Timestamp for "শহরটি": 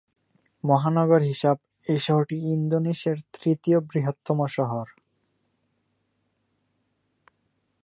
1.99-2.37